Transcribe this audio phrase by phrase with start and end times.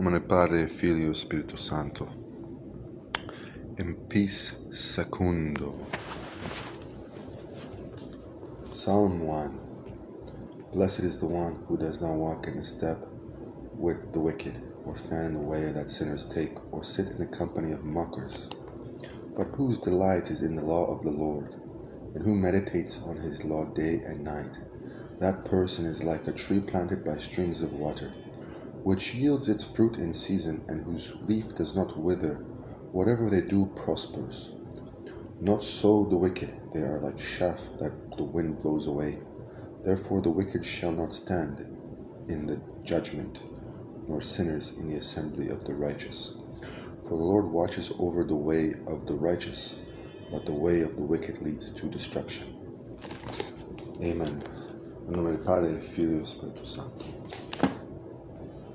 [0.00, 2.08] nome Padre, Figlio Spirito Santo.
[3.78, 5.74] In peace secundo.
[8.70, 9.58] Psalm 1
[10.72, 12.98] Blessed is the one who does not walk in the step
[13.76, 14.54] with the wicked,
[14.86, 18.48] or stand in the way that sinners take, or sit in the company of mockers,
[19.36, 21.52] but whose delight is in the law of the Lord,
[22.14, 24.58] and who meditates on his law day and night.
[25.18, 28.12] That person is like a tree planted by streams of water
[28.88, 32.36] which yields its fruit in season and whose leaf does not wither.
[32.90, 34.56] Whatever they do prospers.
[35.42, 39.18] Not so the wicked, they are like chaff that the wind blows away.
[39.84, 41.66] Therefore the wicked shall not stand
[42.30, 43.42] in the judgment,
[44.08, 46.38] nor sinners in the assembly of the righteous.
[47.02, 49.84] For the Lord watches over the way of the righteous,
[50.32, 52.46] but the way of the wicked leads to destruction.
[54.02, 54.40] Amen.
[55.06, 57.17] In nome del Padre, Figlio e Spirito Santo.